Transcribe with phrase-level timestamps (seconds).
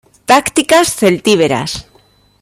[0.31, 1.71] Tácticas celtíberas.